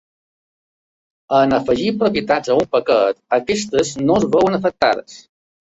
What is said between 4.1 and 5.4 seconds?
es veuen afectades.